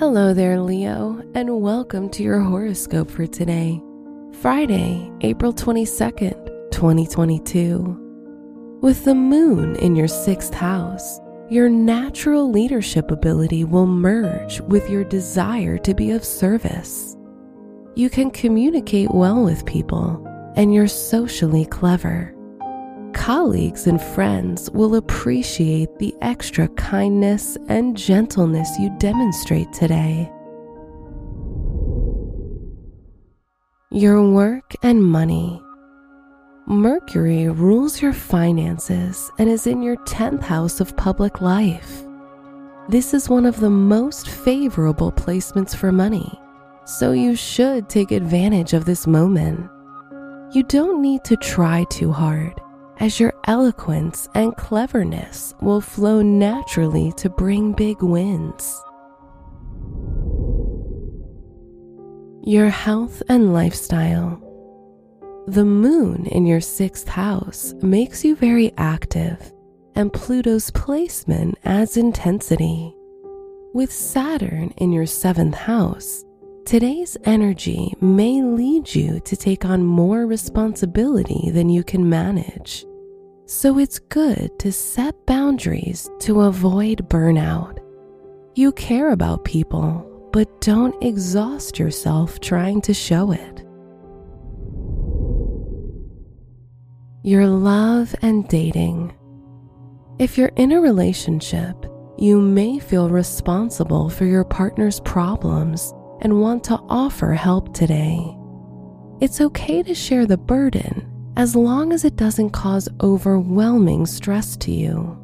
Hello 0.00 0.32
there, 0.32 0.58
Leo, 0.58 1.22
and 1.34 1.60
welcome 1.60 2.08
to 2.08 2.22
your 2.22 2.40
horoscope 2.40 3.10
for 3.10 3.26
today, 3.26 3.82
Friday, 4.40 5.12
April 5.20 5.52
22nd, 5.52 6.72
2022. 6.72 8.78
With 8.80 9.04
the 9.04 9.14
moon 9.14 9.76
in 9.76 9.94
your 9.94 10.08
sixth 10.08 10.54
house, 10.54 11.20
your 11.50 11.68
natural 11.68 12.50
leadership 12.50 13.10
ability 13.10 13.64
will 13.64 13.86
merge 13.86 14.62
with 14.62 14.88
your 14.88 15.04
desire 15.04 15.76
to 15.76 15.92
be 15.92 16.12
of 16.12 16.24
service. 16.24 17.14
You 17.94 18.08
can 18.08 18.30
communicate 18.30 19.10
well 19.10 19.44
with 19.44 19.66
people, 19.66 20.26
and 20.56 20.72
you're 20.72 20.88
socially 20.88 21.66
clever. 21.66 22.34
Colleagues 23.20 23.86
and 23.86 24.00
friends 24.00 24.70
will 24.70 24.94
appreciate 24.94 25.94
the 25.98 26.14
extra 26.22 26.68
kindness 26.68 27.58
and 27.68 27.94
gentleness 27.94 28.78
you 28.78 28.88
demonstrate 28.98 29.70
today. 29.74 30.32
Your 33.90 34.26
work 34.26 34.74
and 34.82 35.04
money. 35.04 35.62
Mercury 36.66 37.46
rules 37.50 38.00
your 38.00 38.14
finances 38.14 39.30
and 39.38 39.50
is 39.50 39.66
in 39.66 39.82
your 39.82 39.96
10th 40.06 40.42
house 40.42 40.80
of 40.80 40.96
public 40.96 41.42
life. 41.42 42.02
This 42.88 43.12
is 43.12 43.28
one 43.28 43.44
of 43.44 43.60
the 43.60 43.68
most 43.68 44.30
favorable 44.30 45.12
placements 45.12 45.76
for 45.76 45.92
money, 45.92 46.40
so 46.86 47.12
you 47.12 47.36
should 47.36 47.90
take 47.90 48.12
advantage 48.12 48.72
of 48.72 48.86
this 48.86 49.06
moment. 49.06 49.68
You 50.52 50.62
don't 50.62 51.02
need 51.02 51.22
to 51.24 51.36
try 51.36 51.84
too 51.90 52.12
hard 52.12 52.58
as 53.00 53.18
your 53.18 53.32
eloquence 53.46 54.28
and 54.34 54.54
cleverness 54.56 55.54
will 55.62 55.80
flow 55.80 56.20
naturally 56.20 57.12
to 57.16 57.30
bring 57.30 57.72
big 57.72 58.02
wins. 58.02 58.80
Your 62.42 62.68
health 62.68 63.22
and 63.28 63.52
lifestyle. 63.52 64.46
The 65.46 65.64
moon 65.64 66.26
in 66.26 66.46
your 66.46 66.60
sixth 66.60 67.08
house 67.08 67.74
makes 67.82 68.24
you 68.24 68.36
very 68.36 68.72
active, 68.76 69.52
and 69.94 70.12
Pluto's 70.12 70.70
placement 70.70 71.58
adds 71.64 71.96
intensity. 71.96 72.94
With 73.72 73.90
Saturn 73.90 74.72
in 74.76 74.92
your 74.92 75.06
seventh 75.06 75.54
house, 75.54 76.24
today's 76.66 77.16
energy 77.24 77.94
may 78.00 78.42
lead 78.42 78.94
you 78.94 79.20
to 79.20 79.36
take 79.36 79.64
on 79.64 79.84
more 79.84 80.26
responsibility 80.26 81.50
than 81.50 81.68
you 81.68 81.82
can 81.82 82.08
manage. 82.08 82.84
So 83.52 83.78
it's 83.78 83.98
good 83.98 84.56
to 84.60 84.70
set 84.70 85.26
boundaries 85.26 86.08
to 86.20 86.42
avoid 86.42 87.08
burnout. 87.08 87.80
You 88.54 88.70
care 88.70 89.10
about 89.10 89.44
people, 89.44 90.30
but 90.32 90.60
don't 90.60 90.94
exhaust 91.02 91.76
yourself 91.76 92.38
trying 92.38 92.80
to 92.82 92.94
show 92.94 93.32
it. 93.32 93.64
Your 97.24 97.48
love 97.48 98.14
and 98.22 98.46
dating. 98.46 99.12
If 100.20 100.38
you're 100.38 100.52
in 100.54 100.70
a 100.70 100.80
relationship, 100.80 101.74
you 102.18 102.40
may 102.40 102.78
feel 102.78 103.10
responsible 103.10 104.10
for 104.10 104.26
your 104.26 104.44
partner's 104.44 105.00
problems 105.00 105.92
and 106.20 106.40
want 106.40 106.62
to 106.64 106.78
offer 106.88 107.32
help 107.32 107.74
today. 107.74 108.32
It's 109.20 109.40
okay 109.40 109.82
to 109.82 109.92
share 109.92 110.24
the 110.24 110.38
burden 110.38 111.09
as 111.40 111.56
long 111.56 111.90
as 111.90 112.04
it 112.04 112.16
doesn't 112.16 112.50
cause 112.50 112.86
overwhelming 113.00 114.04
stress 114.04 114.58
to 114.58 114.70
you. 114.70 115.16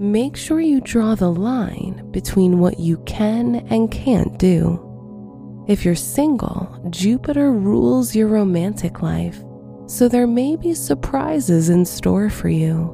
Make 0.00 0.36
sure 0.36 0.60
you 0.60 0.80
draw 0.80 1.14
the 1.14 1.30
line 1.30 2.10
between 2.10 2.58
what 2.58 2.80
you 2.80 2.96
can 3.06 3.64
and 3.70 3.88
can't 3.88 4.36
do. 4.36 5.64
If 5.68 5.84
you're 5.84 5.94
single, 5.94 6.84
Jupiter 6.90 7.52
rules 7.52 8.16
your 8.16 8.26
romantic 8.26 9.00
life, 9.00 9.40
so 9.86 10.08
there 10.08 10.26
may 10.26 10.56
be 10.56 10.74
surprises 10.74 11.68
in 11.68 11.84
store 11.84 12.30
for 12.30 12.48
you. 12.48 12.92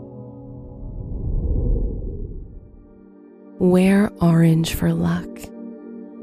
Wear 3.59 4.11
orange 4.21 4.75
for 4.75 4.93
luck. 4.93 5.31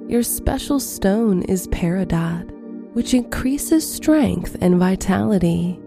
Your 0.07 0.21
special 0.21 0.79
stone 0.79 1.41
is 1.45 1.67
peridot, 1.69 2.47
which 2.93 3.15
increases 3.15 3.91
strength 3.91 4.55
and 4.61 4.75
vitality. 4.77 5.79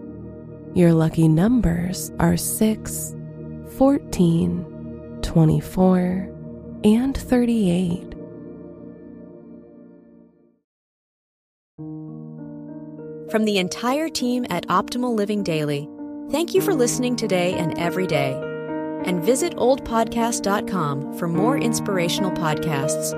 Your 0.75 0.91
lucky 0.91 1.29
numbers 1.29 2.11
are 2.19 2.35
6, 2.35 3.15
14, 3.77 5.19
24, 5.21 6.29
and 6.83 7.15
38. 7.15 8.13
From 13.31 13.45
the 13.45 13.57
entire 13.57 14.09
team 14.09 14.45
at 14.49 14.67
Optimal 14.67 15.15
Living 15.15 15.43
Daily, 15.43 15.87
thank 16.29 16.53
you 16.53 16.59
for 16.59 16.73
listening 16.73 17.15
today 17.15 17.53
and 17.53 17.77
every 17.79 18.05
day. 18.05 18.33
And 19.05 19.23
visit 19.23 19.55
oldpodcast.com 19.55 21.17
for 21.17 21.29
more 21.29 21.57
inspirational 21.57 22.31
podcasts. 22.31 23.11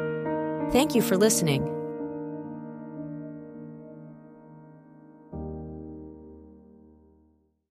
Thank 0.71 0.93
you 0.93 1.01
for 1.01 1.17
listening. 1.17 1.76